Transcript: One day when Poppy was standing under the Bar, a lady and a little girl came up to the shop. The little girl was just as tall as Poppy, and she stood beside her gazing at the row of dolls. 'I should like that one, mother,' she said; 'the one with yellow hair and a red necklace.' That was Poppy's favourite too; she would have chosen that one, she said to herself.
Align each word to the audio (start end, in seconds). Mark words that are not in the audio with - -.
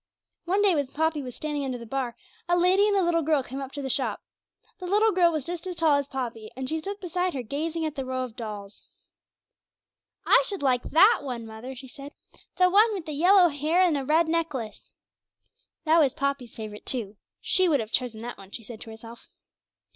One 0.45 0.63
day 0.63 0.73
when 0.73 0.87
Poppy 0.87 1.21
was 1.21 1.35
standing 1.35 1.63
under 1.63 1.77
the 1.77 1.85
Bar, 1.85 2.15
a 2.49 2.57
lady 2.57 2.87
and 2.87 2.97
a 2.97 3.03
little 3.03 3.21
girl 3.21 3.43
came 3.43 3.61
up 3.61 3.71
to 3.73 3.83
the 3.83 3.87
shop. 3.89 4.19
The 4.79 4.87
little 4.87 5.11
girl 5.11 5.31
was 5.31 5.45
just 5.45 5.67
as 5.67 5.75
tall 5.75 5.93
as 5.97 6.07
Poppy, 6.07 6.49
and 6.55 6.67
she 6.67 6.79
stood 6.79 6.99
beside 6.99 7.35
her 7.35 7.43
gazing 7.43 7.85
at 7.85 7.93
the 7.93 8.03
row 8.03 8.23
of 8.23 8.35
dolls. 8.35 8.87
'I 10.25 10.41
should 10.47 10.63
like 10.63 10.81
that 10.85 11.19
one, 11.21 11.45
mother,' 11.45 11.75
she 11.75 11.87
said; 11.87 12.13
'the 12.57 12.71
one 12.71 12.91
with 12.93 13.07
yellow 13.07 13.49
hair 13.49 13.83
and 13.83 13.95
a 13.95 14.03
red 14.03 14.27
necklace.' 14.27 14.89
That 15.83 15.99
was 15.99 16.15
Poppy's 16.15 16.55
favourite 16.55 16.87
too; 16.87 17.17
she 17.39 17.69
would 17.69 17.79
have 17.79 17.91
chosen 17.91 18.21
that 18.23 18.39
one, 18.39 18.49
she 18.49 18.63
said 18.63 18.81
to 18.81 18.89
herself. 18.89 19.27